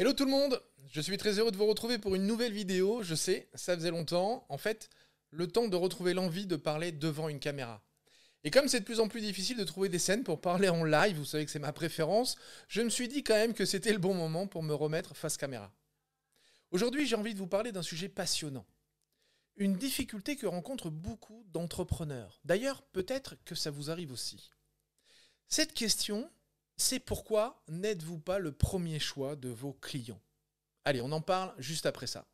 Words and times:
Hello 0.00 0.14
tout 0.14 0.24
le 0.24 0.30
monde, 0.30 0.62
je 0.90 1.02
suis 1.02 1.18
très 1.18 1.38
heureux 1.38 1.50
de 1.50 1.58
vous 1.58 1.66
retrouver 1.66 1.98
pour 1.98 2.14
une 2.14 2.26
nouvelle 2.26 2.54
vidéo. 2.54 3.02
Je 3.02 3.14
sais, 3.14 3.50
ça 3.52 3.76
faisait 3.76 3.90
longtemps. 3.90 4.46
En 4.48 4.56
fait, 4.56 4.88
le 5.28 5.46
temps 5.46 5.68
de 5.68 5.76
retrouver 5.76 6.14
l'envie 6.14 6.46
de 6.46 6.56
parler 6.56 6.90
devant 6.90 7.28
une 7.28 7.38
caméra. 7.38 7.82
Et 8.42 8.50
comme 8.50 8.66
c'est 8.66 8.80
de 8.80 8.86
plus 8.86 9.00
en 9.00 9.08
plus 9.08 9.20
difficile 9.20 9.58
de 9.58 9.64
trouver 9.64 9.90
des 9.90 9.98
scènes 9.98 10.24
pour 10.24 10.40
parler 10.40 10.70
en 10.70 10.84
live, 10.84 11.18
vous 11.18 11.26
savez 11.26 11.44
que 11.44 11.50
c'est 11.50 11.58
ma 11.58 11.74
préférence, 11.74 12.38
je 12.66 12.80
me 12.80 12.88
suis 12.88 13.08
dit 13.08 13.22
quand 13.22 13.34
même 13.34 13.52
que 13.52 13.66
c'était 13.66 13.92
le 13.92 13.98
bon 13.98 14.14
moment 14.14 14.46
pour 14.46 14.62
me 14.62 14.72
remettre 14.72 15.14
face 15.14 15.36
caméra. 15.36 15.70
Aujourd'hui, 16.70 17.06
j'ai 17.06 17.16
envie 17.16 17.34
de 17.34 17.38
vous 17.38 17.46
parler 17.46 17.70
d'un 17.70 17.82
sujet 17.82 18.08
passionnant. 18.08 18.64
Une 19.56 19.76
difficulté 19.76 20.34
que 20.34 20.46
rencontrent 20.46 20.88
beaucoup 20.88 21.44
d'entrepreneurs. 21.52 22.40
D'ailleurs, 22.46 22.80
peut-être 22.84 23.34
que 23.44 23.54
ça 23.54 23.70
vous 23.70 23.90
arrive 23.90 24.12
aussi. 24.12 24.48
Cette 25.46 25.74
question, 25.74 26.30
c'est 26.80 26.98
pourquoi 26.98 27.62
n'êtes-vous 27.68 28.18
pas 28.18 28.38
le 28.38 28.52
premier 28.52 28.98
choix 28.98 29.36
de 29.36 29.50
vos 29.50 29.74
clients? 29.74 30.20
Allez, 30.84 31.02
on 31.02 31.12
en 31.12 31.20
parle 31.20 31.54
juste 31.58 31.84
après 31.84 32.06
ça. 32.06 32.26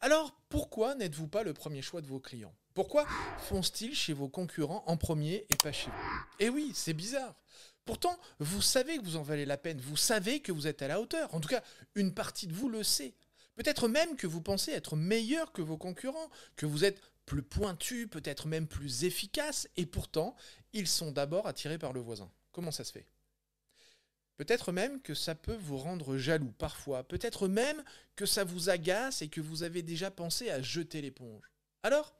Alors, 0.00 0.38
pourquoi 0.50 0.94
n'êtes-vous 0.94 1.26
pas 1.26 1.42
le 1.42 1.54
premier 1.54 1.80
choix 1.80 2.02
de 2.02 2.06
vos 2.06 2.20
clients? 2.20 2.54
Pourquoi 2.74 3.06
foncent-ils 3.38 3.94
chez 3.94 4.12
vos 4.12 4.28
concurrents 4.28 4.84
en 4.86 4.98
premier 4.98 5.46
et 5.48 5.56
pas 5.56 5.72
chez 5.72 5.88
vous? 5.88 5.96
Eh 6.40 6.50
oui, 6.50 6.72
c'est 6.74 6.92
bizarre. 6.92 7.34
Pourtant, 7.86 8.18
vous 8.40 8.60
savez 8.60 8.98
que 8.98 9.04
vous 9.04 9.16
en 9.16 9.22
valez 9.22 9.46
la 9.46 9.56
peine, 9.56 9.80
vous 9.80 9.96
savez 9.96 10.40
que 10.40 10.52
vous 10.52 10.66
êtes 10.66 10.82
à 10.82 10.88
la 10.88 11.00
hauteur. 11.00 11.34
En 11.34 11.40
tout 11.40 11.48
cas, 11.48 11.62
une 11.94 12.12
partie 12.12 12.46
de 12.46 12.52
vous 12.52 12.68
le 12.68 12.82
sait. 12.82 13.14
Peut-être 13.56 13.88
même 13.88 14.16
que 14.16 14.26
vous 14.26 14.40
pensez 14.40 14.72
être 14.72 14.96
meilleur 14.96 15.52
que 15.52 15.62
vos 15.62 15.78
concurrents, 15.78 16.30
que 16.56 16.66
vous 16.66 16.84
êtes 16.84 17.00
plus 17.24 17.42
pointu, 17.42 18.08
peut-être 18.08 18.46
même 18.46 18.66
plus 18.66 19.04
efficace, 19.04 19.68
et 19.76 19.86
pourtant, 19.86 20.34
ils 20.72 20.88
sont 20.88 21.12
d'abord 21.12 21.46
attirés 21.46 21.78
par 21.78 21.92
le 21.92 22.00
voisin. 22.00 22.30
Comment 22.52 22.72
ça 22.72 22.84
se 22.84 22.92
fait? 22.92 23.06
Peut-être 24.36 24.72
même 24.72 25.00
que 25.00 25.14
ça 25.14 25.36
peut 25.36 25.54
vous 25.54 25.78
rendre 25.78 26.18
jaloux 26.18 26.52
parfois, 26.52 27.04
peut-être 27.04 27.46
même 27.46 27.82
que 28.16 28.26
ça 28.26 28.42
vous 28.42 28.68
agace 28.68 29.22
et 29.22 29.28
que 29.28 29.40
vous 29.40 29.62
avez 29.62 29.82
déjà 29.82 30.10
pensé 30.10 30.50
à 30.50 30.60
jeter 30.60 31.00
l'éponge. 31.00 31.52
Alors, 31.84 32.16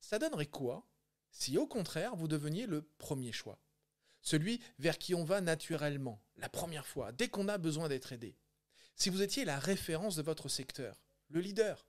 ça 0.00 0.18
donnerait 0.18 0.46
quoi 0.46 0.86
si 1.30 1.58
au 1.58 1.66
contraire 1.66 2.16
vous 2.16 2.28
deveniez 2.28 2.66
le 2.66 2.82
premier 2.98 3.32
choix? 3.32 3.58
Celui 4.22 4.60
vers 4.78 4.96
qui 4.96 5.14
on 5.14 5.24
va 5.24 5.42
naturellement, 5.42 6.22
la 6.36 6.48
première 6.48 6.86
fois, 6.86 7.12
dès 7.12 7.28
qu'on 7.28 7.48
a 7.48 7.58
besoin 7.58 7.88
d'être 7.88 8.12
aidé 8.12 8.38
si 8.96 9.10
vous 9.10 9.22
étiez 9.22 9.44
la 9.44 9.58
référence 9.58 10.16
de 10.16 10.22
votre 10.22 10.48
secteur, 10.48 11.00
le 11.28 11.40
leader. 11.40 11.86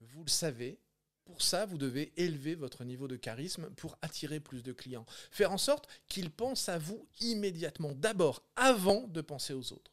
Vous 0.00 0.24
le 0.24 0.30
savez, 0.30 0.80
pour 1.24 1.42
ça, 1.42 1.66
vous 1.66 1.78
devez 1.78 2.12
élever 2.16 2.54
votre 2.54 2.84
niveau 2.84 3.06
de 3.06 3.16
charisme 3.16 3.70
pour 3.76 3.96
attirer 4.02 4.40
plus 4.40 4.62
de 4.62 4.72
clients. 4.72 5.06
Faire 5.30 5.52
en 5.52 5.58
sorte 5.58 5.88
qu'ils 6.08 6.30
pensent 6.30 6.68
à 6.68 6.78
vous 6.78 7.06
immédiatement, 7.20 7.92
d'abord, 7.92 8.42
avant 8.56 9.06
de 9.06 9.20
penser 9.20 9.52
aux 9.52 9.72
autres. 9.72 9.92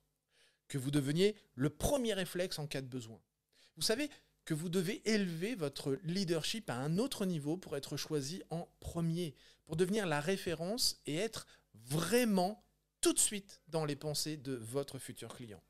Que 0.68 0.78
vous 0.78 0.92
deveniez 0.92 1.36
le 1.56 1.70
premier 1.70 2.14
réflexe 2.14 2.60
en 2.60 2.68
cas 2.68 2.82
de 2.82 2.88
besoin. 2.88 3.20
Vous 3.76 3.84
savez 3.84 4.10
que 4.46 4.54
vous 4.54 4.70
devez 4.70 5.08
élever 5.08 5.56
votre 5.56 6.00
leadership 6.04 6.70
à 6.70 6.76
un 6.76 6.98
autre 6.98 7.26
niveau 7.26 7.58
pour 7.58 7.78
être 7.78 7.98
choisi 7.98 8.42
en 8.50 8.68
premier, 8.80 9.36
pour 9.66 9.76
devenir 9.76 10.08
la 10.08 10.22
référence 10.22 11.02
et 11.06 11.18
être 11.18 11.46
vraiment 11.74 12.64
tout 13.02 13.14
de 13.14 13.20
suite 13.20 13.62
dans 13.68 13.86
les 13.86 13.96
pensées 13.96 14.38
de 14.38 14.54
votre 14.54 14.98
futur 14.98 15.36
client. 15.36 15.62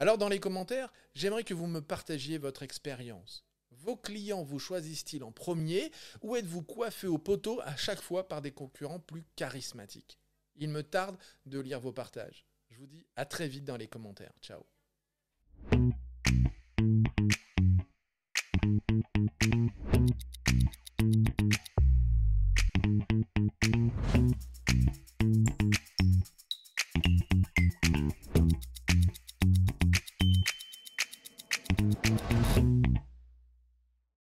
Alors 0.00 0.16
dans 0.16 0.30
les 0.30 0.40
commentaires, 0.40 0.90
j'aimerais 1.14 1.44
que 1.44 1.52
vous 1.52 1.66
me 1.66 1.82
partagiez 1.82 2.38
votre 2.38 2.62
expérience. 2.62 3.44
Vos 3.70 3.96
clients 3.96 4.42
vous 4.42 4.58
choisissent-ils 4.58 5.22
en 5.22 5.30
premier 5.30 5.92
ou 6.22 6.36
êtes-vous 6.36 6.62
coiffé 6.62 7.06
au 7.06 7.18
poteau 7.18 7.60
à 7.60 7.76
chaque 7.76 8.00
fois 8.00 8.26
par 8.26 8.40
des 8.40 8.50
concurrents 8.50 8.98
plus 8.98 9.24
charismatiques? 9.36 10.18
Il 10.56 10.70
me 10.70 10.82
tarde 10.82 11.18
de 11.44 11.60
lire 11.60 11.80
vos 11.80 11.92
partages. 11.92 12.46
Je 12.70 12.78
vous 12.78 12.86
dis 12.86 13.04
à 13.14 13.26
très 13.26 13.46
vite 13.46 13.64
dans 13.64 13.76
les 13.76 13.88
commentaires. 13.88 14.32
Ciao. 14.40 14.64